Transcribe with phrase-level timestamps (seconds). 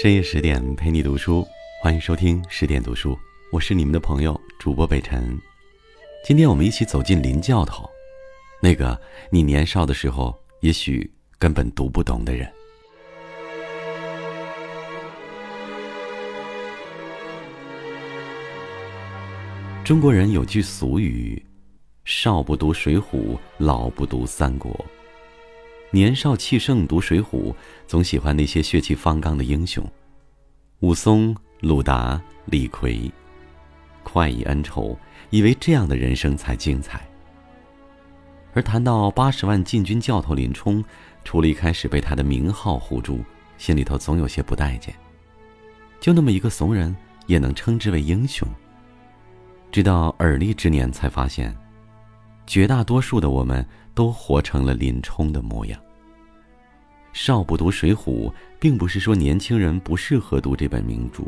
[0.00, 1.46] 深夜十点陪你读书，
[1.82, 3.18] 欢迎收听十点读书，
[3.52, 5.38] 我是你们的朋友主播北辰。
[6.24, 7.86] 今天我们一起走进林教头，
[8.62, 12.50] 那个你年少的时候也许根本读不懂的人。
[19.84, 21.44] 中国人有句俗语
[22.06, 24.74] ：“少不读水浒，老不读三国。”
[25.92, 27.52] 年少气盛读水浒，
[27.84, 29.84] 总喜欢那些血气方刚的英雄，
[30.80, 33.10] 武松、鲁达、李逵，
[34.04, 34.96] 快意恩仇，
[35.30, 37.04] 以为这样的人生才精彩。
[38.54, 40.84] 而谈到八十万禁军教头林冲，
[41.24, 43.18] 除了一开始被他的名号唬住，
[43.58, 44.94] 心里头总有些不待见。
[45.98, 46.94] 就那么一个怂人，
[47.26, 48.46] 也能称之为英雄？
[49.72, 51.52] 直到耳立之年，才发现，
[52.46, 53.66] 绝大多数的我们。
[53.94, 55.80] 都活成了林冲的模样。
[57.12, 61.24] 少不读水浒，并不是说年轻人不适合读这本名著，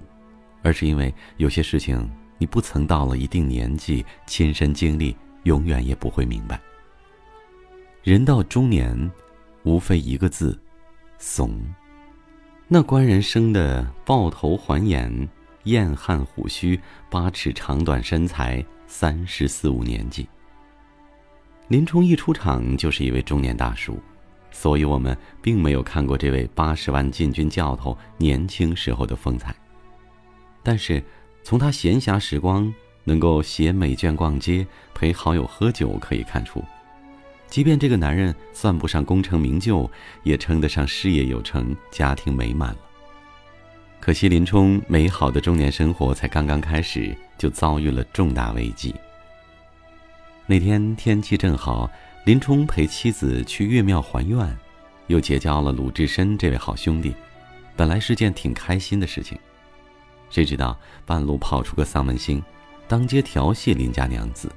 [0.62, 6.61] 而是因为有些事情你不曾到了一定年纪亲身经历，永远也不会明白。
[8.03, 9.11] 人到中年，
[9.65, 10.59] 无非一个字：
[11.19, 11.61] 怂。
[12.69, 15.28] 那官人生的豹头环眼、
[15.65, 20.28] 燕汉虎须、八尺长短身材，三十四五年纪。
[21.69, 23.99] 林冲一出场就是一位中年大叔，
[24.51, 29.55] 所以我们并没有看过这位八十万禁军教头年轻时候的风采。
[30.63, 31.03] 但是，
[31.43, 32.73] 从他闲暇时光
[33.05, 36.63] 能够写美卷、逛街、陪好友喝酒可以看出，
[37.49, 39.91] 即便这个男人算不上功成名就，
[40.23, 42.79] 也称得上事业有成、家庭美满了。
[43.99, 48.95] 可惜林冲美好的中年生活才刚刚开始，就遭遇了重大危机。
[50.47, 51.91] 那天天气正好，
[52.25, 54.59] 林冲陪妻子去岳庙还愿，
[55.07, 57.15] 又结交了鲁智深这位好兄弟，
[57.77, 59.39] 本来是件挺开心的事情。
[60.31, 62.43] 谁知道半路跑出个丧门星，
[62.89, 64.50] 当街调戏林家娘子。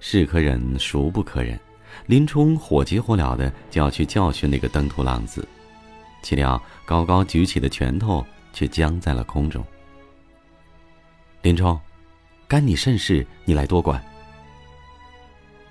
[0.00, 1.58] 是可忍，孰不可忍？
[2.06, 5.46] 林冲火急火燎的就要去教训那个登徒浪子，
[6.22, 9.64] 岂料高高举起的拳头却僵在了空中。
[11.42, 11.78] 林冲，
[12.48, 13.24] 干你甚事？
[13.44, 14.04] 你来多管。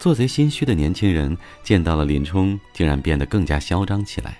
[0.05, 4.37] 做贼心虚的年轻人见到了林冲，竟然变得更加嚣张起来。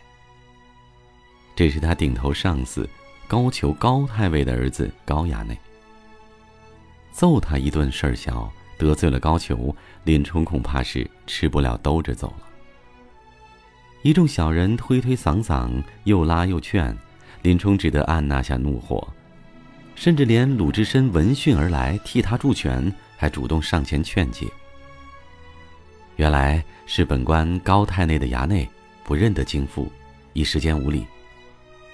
[1.56, 2.88] 这是他顶头上司
[3.28, 5.58] 高俅高太尉的儿子高衙内。
[7.12, 12.48] 揍他一顿事儿小，得罪了高俅，林冲恐怕是吃不了兜着走了。
[14.04, 16.96] 一众小人推推搡搡，又拉又劝，
[17.42, 19.08] 林冲只得按捺下怒火，
[19.96, 24.46] 甚至连鲁智深闻讯而来替他助拳，还主动上前劝解。
[26.16, 28.68] 原来是本官高太内的衙内
[29.04, 29.92] 不认得京父，
[30.34, 31.06] 一时间无礼。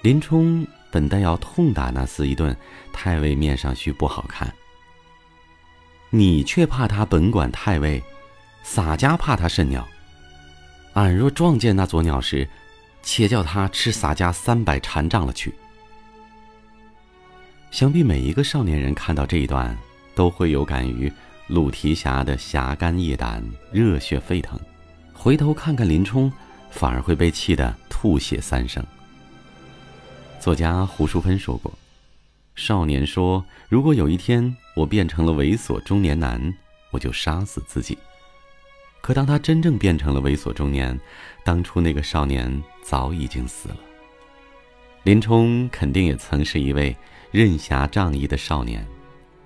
[0.02, 2.56] 林冲本待要痛打那厮一顿，
[2.92, 4.52] 太尉面上须不好看。
[6.10, 8.02] 你却怕他本管太尉，
[8.62, 9.88] 洒家怕他甚鸟？
[10.94, 12.48] 俺若撞见那左鸟时，
[13.02, 15.54] 且叫他吃洒家三百禅杖了去。
[17.70, 19.76] 想必每一个少年人看到这一段，
[20.14, 21.10] 都会有感于。
[21.52, 24.58] 鲁提辖的侠肝义胆，热血沸腾，
[25.12, 26.32] 回头看看林冲，
[26.70, 28.82] 反而会被气得吐血三升。
[30.40, 31.70] 作家胡淑芬说过
[32.56, 36.40] ：“少年说，如果有一天我变成了猥琐中年男，
[36.90, 37.98] 我就杀死自己。
[39.02, 40.98] 可当他真正变成了猥琐中年，
[41.44, 43.76] 当初那个少年早已经死了。
[45.02, 46.96] 林冲肯定也曾是一位
[47.30, 48.82] 任侠仗义的少年。”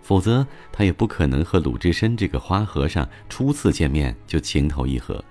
[0.06, 5.22] 否则，他也不可能和鲁智深这个花和尚初次见面就情投意合。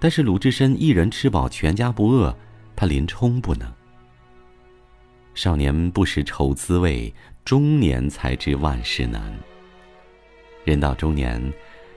[0.00, 2.36] 但是鲁智深一人吃饱全家不饿，
[2.74, 3.72] 他林冲不能。
[5.34, 7.14] 少年不识愁滋味，
[7.44, 9.22] 中年才知万事难。
[10.64, 11.40] 人到中年，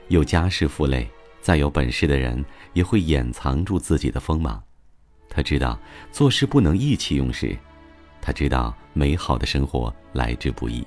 [0.06, 1.10] 有家世负累，
[1.40, 4.62] 再有本事的人也会掩藏住自己的锋芒。
[5.28, 5.76] 他知道
[6.12, 7.58] 做事不能意气用事，
[8.22, 10.86] 他知道美好的生活来之不易。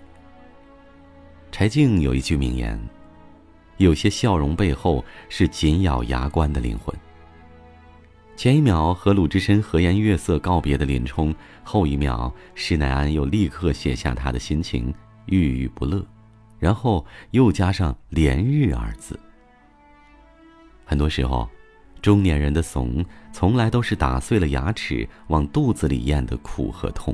[1.51, 2.79] 柴静有一句名言
[3.77, 6.95] ：“有些笑容背后是紧咬牙关的灵魂。”
[8.37, 14.93] 前一秒和鲁智深和颜悦色告别的林冲，后一秒施耐庵又立刻写下他的心情，
[15.25, 16.05] 郁郁不乐，
[16.57, 19.19] 然后又加上“连日”二字。
[20.85, 21.49] 很多时候，
[22.01, 23.03] 中年人的怂，
[23.33, 27.13] 从来都是打碎了牙齿往肚子里咽的苦和痛。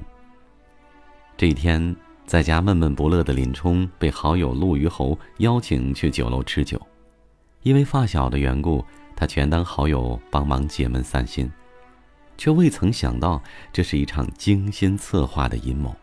[1.35, 1.95] 这一天。
[2.25, 6.81] 在家闷闷不乐的林冲被好友陆虞侯邀请去酒楼吃酒，
[7.61, 8.83] 因为发小的缘故，
[9.15, 11.49] 他全当好友帮忙解闷散心。
[12.37, 13.41] 却未曾想到
[13.71, 15.95] 这是一场精心策划的阴谋。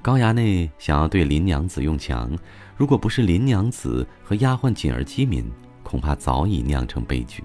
[0.00, 2.30] 高衙内想要对林娘子用强，
[2.76, 5.50] 如果不是林娘子和丫鬟锦儿机敏，
[5.82, 7.42] 恐怕早已酿成悲剧。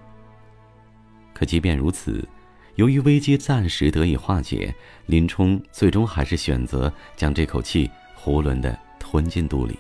[1.34, 2.24] 可即便如此，
[2.76, 4.74] 由于危机暂时得以化解，
[5.06, 7.90] 林冲最终还是选择将这口气
[8.24, 9.78] 囫囵的吞进肚里。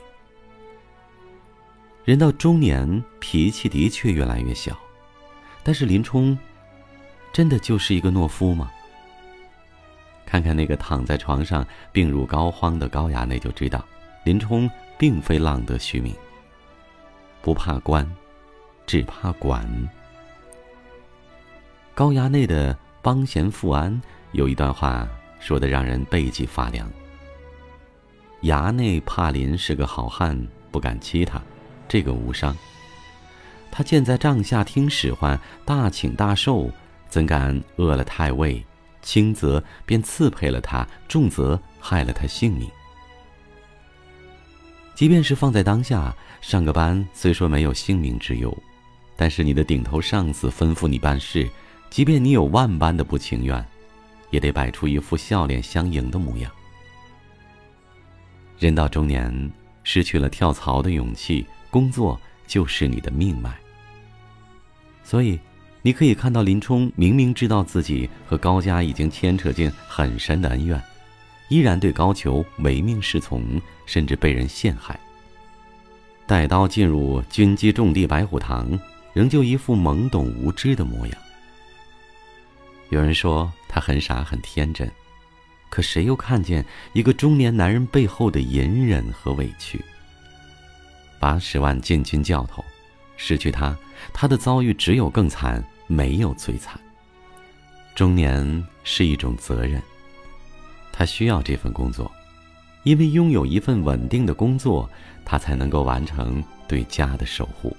[2.05, 4.77] 人到中年，脾气的确越来越小，
[5.63, 6.37] 但是林冲，
[7.31, 8.71] 真的就是一个懦夫吗？
[10.25, 13.83] 看看那个躺在床上病入膏肓的高衙内，就知道，
[14.23, 14.69] 林冲
[14.99, 16.13] 并非浪得虚名。
[17.41, 18.07] 不怕官，
[18.85, 19.89] 只怕管。
[21.93, 24.01] 高衙内的帮闲富安
[24.31, 25.05] 有一段话
[25.39, 26.89] 说的让人背脊发凉。
[28.43, 31.39] 衙内怕林是个好汉，不敢欺他。
[31.85, 32.55] 这个无伤。
[33.69, 36.71] 他见在帐下听使唤，大请大受，
[37.09, 38.65] 怎敢饿了太尉？
[39.01, 42.69] 轻则便赐配了他，重则害了他性命。
[44.95, 48.57] 即便是放在当下，上个班虽说没有性命之忧，
[49.17, 51.49] 但是你的顶头上司吩咐你办事，
[51.93, 53.63] 即便你有万般的不情愿，
[54.31, 56.51] 也得摆出一副笑脸相迎的模样。
[58.57, 59.51] 人到中年，
[59.83, 61.45] 失去了跳槽的勇气。
[61.69, 63.53] 工作就是你的命脉，
[65.03, 65.39] 所以
[65.83, 70.81] 你可以看到林冲明明知道自己和高家已经牵扯进很深的恩怨，
[71.47, 74.99] 依然对高俅唯命是从，甚至被人陷害。
[76.25, 78.79] 带刀进入军机重地白虎堂，
[79.13, 81.22] 仍旧一副懵懂无知的模样。
[82.93, 84.87] 有人说他很傻很天真，
[85.71, 86.63] 可谁又看见
[86.93, 89.83] 一个中年男人背后的隐忍和委屈？
[91.19, 92.63] 八十万禁军教头，
[93.17, 93.75] 失去他，
[94.13, 96.79] 他的遭遇只有更惨，没有最惨。
[97.95, 99.81] 中年是一种责任，
[100.91, 102.11] 他需要这份工作，
[102.83, 104.87] 因为拥有一份稳定的工作，
[105.25, 107.75] 他才能够完成对家的守护。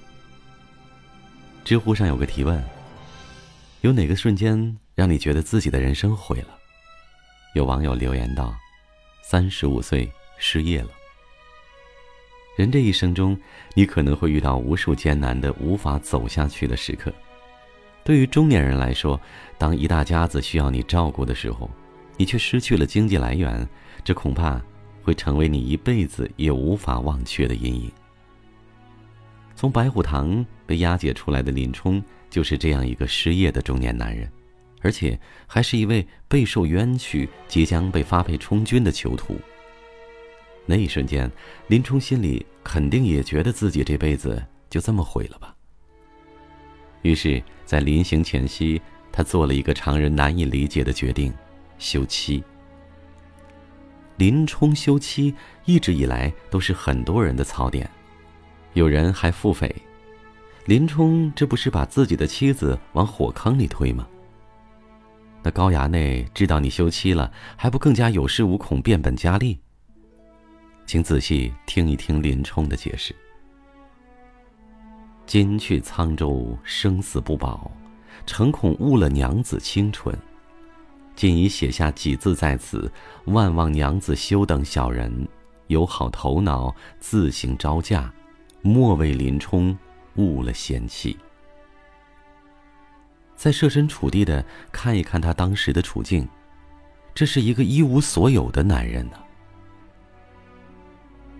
[1.63, 2.61] 知乎上有个提问：
[3.85, 6.57] 有哪个瞬间让你觉得自己的人生毁了？
[7.53, 8.51] 有网友留言道：
[9.21, 10.89] 三十五岁失业了。
[12.57, 13.39] 人这一生中，
[13.75, 17.13] 你可能会遇到无数艰难的、无法走下去的时刻。
[18.03, 19.21] 对于中年人来说，
[19.55, 21.69] 当一大家子需要你照顾的时候，
[22.17, 23.69] 你却失去了经济来源，
[24.03, 24.59] 这恐怕
[25.03, 27.91] 会成为你一辈子也无法忘却的阴影。
[29.55, 34.29] 从白虎堂被押解出来的林冲，就是这样一个失业的中年男人，
[34.81, 39.39] 而且还是一位备受冤屈、即将被发配充军的囚徒。
[40.65, 41.31] 那一瞬间，
[41.67, 45.55] 林冲心里肯定也觉得自己这辈子就这么毁了吧。
[47.03, 48.81] 于是，在临行前夕，
[49.11, 51.31] 他做了一个常人难以理解的决定：
[51.77, 52.43] 休妻。
[54.17, 55.35] 林冲休妻
[55.65, 57.87] 一直以来都是很多人的槽点，
[58.73, 59.71] 有人还腹诽：
[60.65, 64.07] 林冲这不是把自己的妻子往火坑里推吗？
[65.43, 69.59] 那高衙内知道你休妻了，还不更加有恃无恐、变本加厉？
[70.87, 73.15] 请仔细听一听林冲的解释
[75.27, 77.71] ：“今去沧州，生死不保，
[78.25, 80.17] 诚恐误了娘子清纯。
[81.15, 82.91] 今已写下几字在此，
[83.25, 85.27] 万望娘子休等小人，
[85.67, 88.11] 有好头脑，自行招架，
[88.63, 89.77] 莫为林冲
[90.15, 91.17] 误了贤妻。”
[93.35, 96.27] 再设身处地的看一看他当时的处境，
[97.13, 99.17] 这是一个一无所有的男人呢。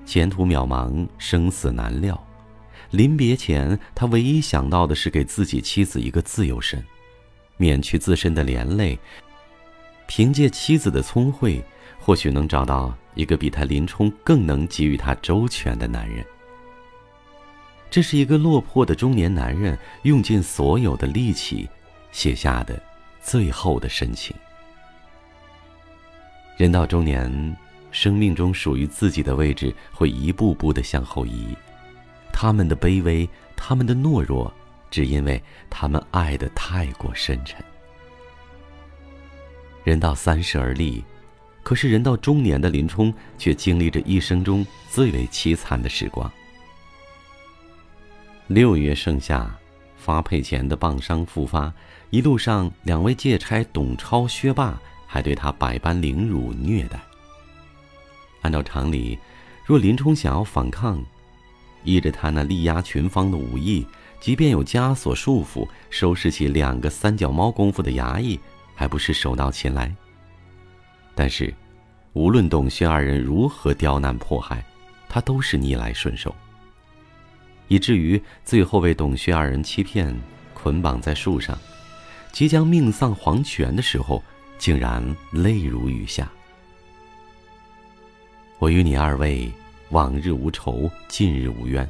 [0.05, 2.21] 前途渺茫，生死难料。
[2.91, 6.83] 临别前，他唯一想到的是给自己妻子一个自由身，
[7.57, 8.99] 免去自身的连累。
[10.05, 11.63] 凭借妻子的聪慧，
[11.99, 16.23] 或许能找到一个比他林冲更能给予他周全的男人。
[17.95, 21.65] 这是一个落魄的中年男人用尽所有的力气
[22.11, 22.77] 写下的
[23.21, 24.35] 最后的深情。
[26.57, 27.55] 人到中年。
[27.91, 31.55] 生命中属于自己的位置会一步步的向后移，
[32.33, 34.53] 他们的卑微，他们的懦弱，
[34.91, 37.63] 只因为他们爱的太过深沉。
[39.85, 41.01] 人到三十而立，
[41.63, 46.29] 可是人到中年的林冲却经历着一生中最为凄惨的时光。
[48.47, 49.49] 六月盛夏，
[49.97, 51.73] 发配前的棒伤复发，
[52.11, 56.99] 一路上两位借差董超、薛霸还对他百般凌辱虐待。
[58.43, 59.17] 按照常理，
[59.65, 61.03] 若林冲想要反抗，
[61.83, 63.83] 依着他那力压群芳的武艺，
[64.19, 68.39] 即便有枷锁束缚，收拾起两个三脚猫功夫的衙役，
[68.75, 69.91] 还不是手到擒来？
[71.15, 71.51] 但是，
[72.13, 74.63] 无论董薛二人如何刁难迫害，
[75.09, 76.33] 他都是逆来顺受。
[77.67, 80.15] 以至于最后被董薛二人欺骗，
[80.53, 81.57] 捆绑在树上，
[82.31, 84.23] 即将命丧黄泉的时候，
[84.57, 86.31] 竟然泪如雨下。
[88.59, 89.51] 我与你二位
[89.89, 91.87] 往日无仇，近日无冤。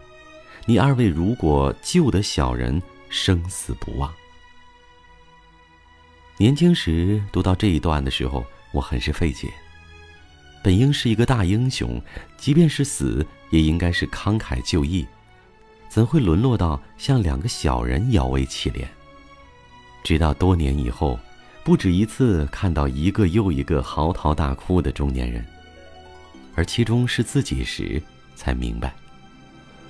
[0.66, 4.12] 你二位如果救得小人，生死不忘。
[6.38, 9.54] 年轻时读到这一段的时候，我很是费解。
[10.64, 12.02] 本应是一个大英雄，
[12.38, 15.06] 即便是死，也应该是慷慨就义。
[15.96, 18.86] 怎会沦落到像两个小人摇尾乞怜？
[20.04, 21.18] 直到多年以后，
[21.64, 25.46] 不止一次看到一个又一个嚎啕大哭的中年人，
[26.54, 28.04] 而其中是自己时，
[28.36, 28.94] 才明白，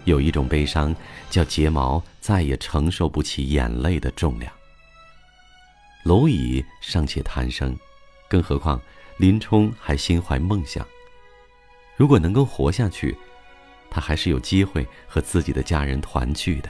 [0.04, 0.96] 有一种悲伤
[1.32, 4.54] 叫睫毛再也承受不起眼泪的重量。
[6.04, 7.76] 蝼蚁尚且贪生，
[8.30, 8.80] 更何况
[9.18, 10.86] 林冲还心怀梦想。
[11.98, 13.18] 如果能够活下去，
[13.96, 16.70] 他还是有机会和自己的家人团聚的。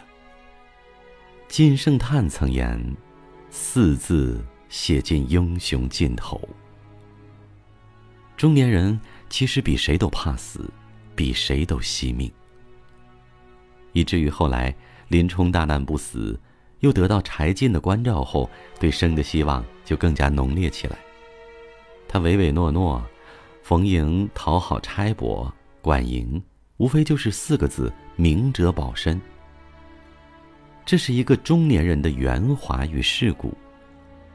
[1.47, 2.79] 金圣叹曾言
[3.49, 6.39] ：“四字写尽英雄尽头。”
[8.37, 10.69] 中年人其实比谁都怕死，
[11.15, 12.31] 比谁都惜命。
[13.93, 14.71] 以至于后来
[15.07, 16.39] 林冲大难不死，
[16.81, 18.47] 又得到柴进的关照后，
[18.79, 20.95] 对生的希望就更加浓烈起来。
[22.07, 23.03] 他唯唯诺诺，
[23.63, 25.51] 逢迎讨好差拨，
[25.81, 26.39] 管营。
[26.77, 29.19] 无非就是四个字：明哲保身。
[30.85, 33.53] 这是一个中年人的圆滑与世故。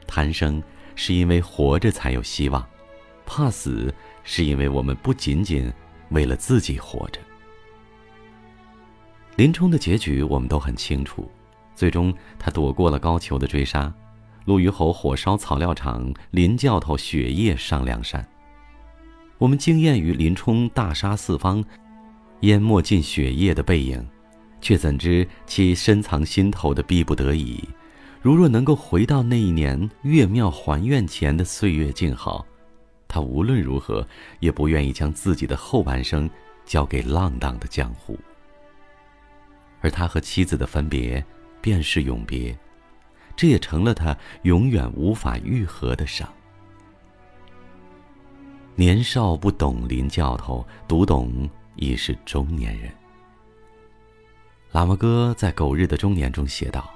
[0.07, 0.61] 贪生
[0.95, 2.67] 是因为活着才有希望，
[3.25, 3.93] 怕死
[4.23, 5.71] 是因为我们不仅仅
[6.09, 7.21] 为了自己活着。
[9.35, 11.29] 林冲的结局我们都很清楚，
[11.75, 13.93] 最终他躲过了高俅的追杀，
[14.45, 18.27] 陆虞侯火烧草料场，林教头雪夜上梁山。
[19.37, 21.63] 我们惊艳于林冲大杀四方。
[22.41, 24.07] 淹没进血液的背影，
[24.59, 27.63] 却怎知其深藏心头的逼不得已？
[28.21, 32.45] 如若能够回到那一年岳庙还愿前的岁月静好，
[33.07, 34.07] 他无论如何
[34.39, 36.29] 也不愿意将自己的后半生
[36.63, 38.17] 交给浪荡的江湖。
[39.79, 41.23] 而他和妻子的分别，
[41.59, 42.55] 便是永别，
[43.35, 46.31] 这也成了他永远无法愈合的伤。
[48.75, 51.49] 年少不懂林教头，读懂。
[51.75, 52.91] 已是中年人。
[54.71, 56.89] 喇嘛哥在《狗日的中年》中写道：“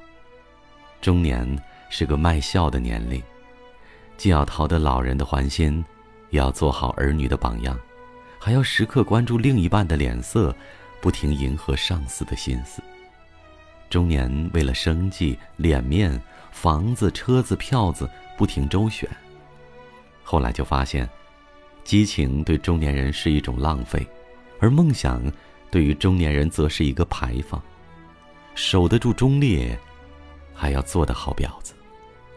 [1.01, 1.46] 中年
[1.89, 3.22] 是个卖笑的年龄，
[4.15, 5.84] 既要讨得老人的欢心，
[6.29, 7.77] 也要做好儿女的榜样，
[8.39, 10.55] 还要时刻关注另一半的脸色，
[11.01, 12.82] 不停迎合上司的心思。
[13.89, 16.17] 中年为了生计、脸面、
[16.51, 19.10] 房子、车子、票子不停周旋，
[20.24, 21.10] 后来就发现，
[21.84, 24.08] 激情对中年人是一种浪费。”
[24.59, 25.21] 而梦想，
[25.69, 27.62] 对于中年人则是一个牌坊。
[28.55, 29.77] 守得住忠烈，
[30.53, 31.74] 还要做得好婊子。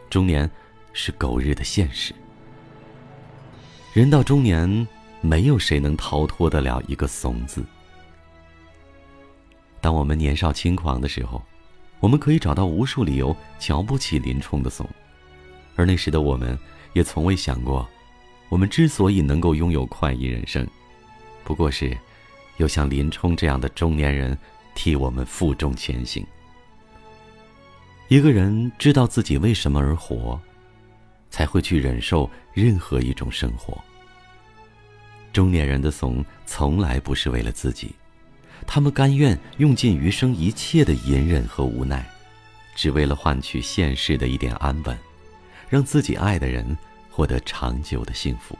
[0.09, 0.49] 中年，
[0.91, 2.13] 是狗日的现实。
[3.93, 4.87] 人到中年，
[5.21, 7.63] 没有谁能逃脱得了一个“怂”字。
[9.79, 11.41] 当我们年少轻狂的时候，
[12.01, 14.85] 我们可以找到无数理由瞧不起林冲的怂，
[15.77, 16.59] 而那时的我们，
[16.91, 17.87] 也从未想过，
[18.49, 20.67] 我们之所以能够拥有快意人生，
[21.45, 21.97] 不过是。
[22.59, 24.37] 有像林冲这样的中年人
[24.75, 26.25] 替我们负重前行。
[28.09, 30.39] 一个人知道自己为什么而活，
[31.29, 33.81] 才会去忍受任何一种生活。
[35.31, 37.95] 中年人的怂从来不是为了自己，
[38.67, 42.05] 他们甘愿用尽余生一切的隐忍和无奈，
[42.75, 44.97] 只为了换取现世的一点安稳，
[45.69, 46.77] 让自己爱的人
[47.09, 48.57] 获得长久的幸福。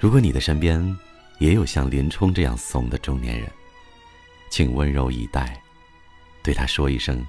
[0.00, 0.96] 如果你的身边，
[1.38, 3.48] 也有像林冲这样怂的中年人，
[4.50, 5.62] 请温柔以待，
[6.42, 7.24] 对他说一声：“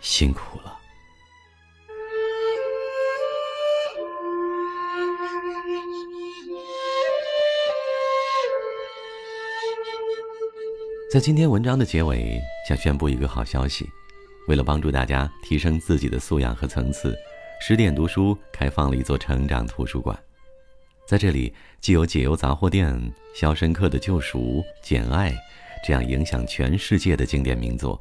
[0.00, 0.78] 辛苦了。”
[11.12, 13.86] 在今天文章的结尾，想宣布一个好消息：
[14.48, 17.14] 为了帮助大家提升自己的素养和层次，
[17.60, 20.18] 十点读书开放了一座成长图书馆。
[21.06, 22.94] 在这里，既有《解忧杂货店》
[23.34, 24.38] 《肖申克的救赎》
[24.82, 25.30] 《简爱》
[25.84, 28.00] 这样影响全世界的经典名作，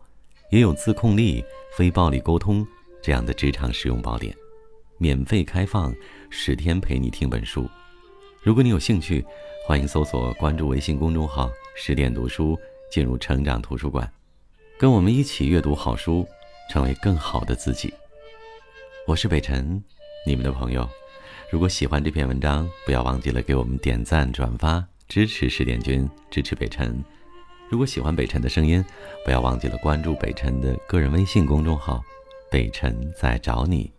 [0.50, 1.42] 也有《自控力》
[1.76, 2.64] 《非暴力沟通》
[3.02, 4.34] 这样的职场实用宝典，
[4.98, 5.94] 免费开放
[6.30, 7.68] 十天陪你听本书。
[8.44, 9.26] 如果你有兴趣，
[9.68, 12.58] 欢迎搜索关注微信公众号“十点读书”，
[12.92, 14.10] 进入成长图书馆，
[14.78, 16.26] 跟我们一起阅读好书，
[16.70, 17.94] 成为更好的自己。
[19.08, 19.84] 我是北辰，
[20.26, 20.88] 你们的朋友。
[21.52, 27.04] 如果喜欢这篇文章不要忘记了给我们点赞转发支持十点君支持北辰。
[27.70, 28.84] 如果喜欢北辰的声音
[29.26, 32.02] 不要忘记了关注北辰的个人微信公众号
[32.50, 33.92] 北辰在找你。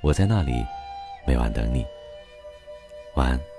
[0.00, 0.64] 我在那里
[1.26, 1.84] 每晚等你。
[3.16, 3.53] 晚安。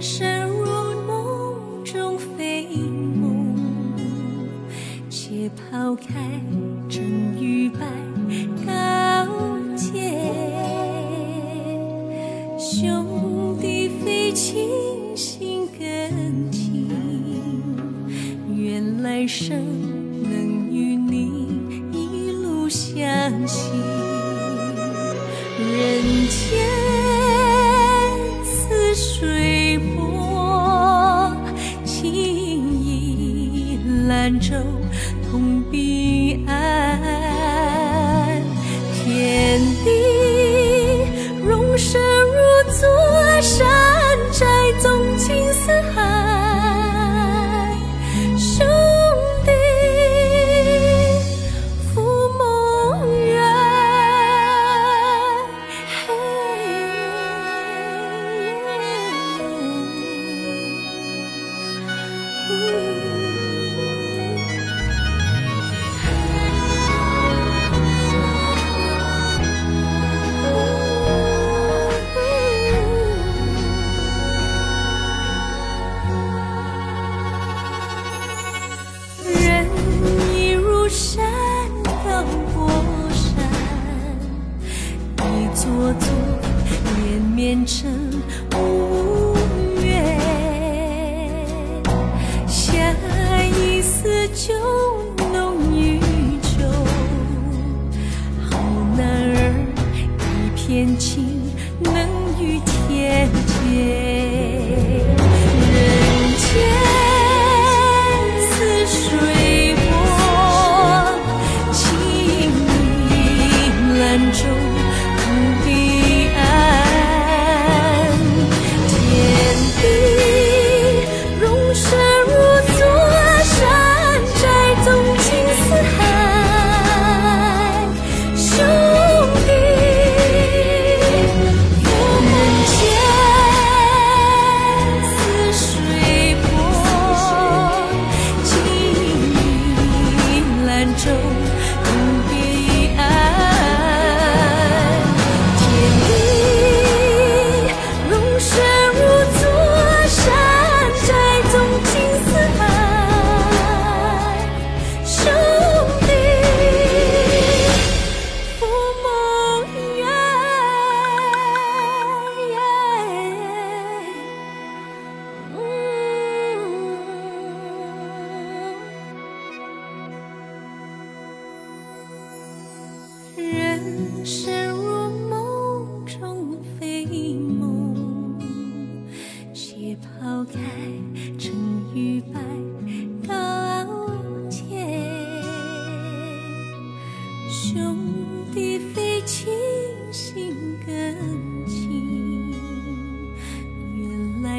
[0.00, 0.37] 是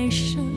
[0.09, 0.48] 生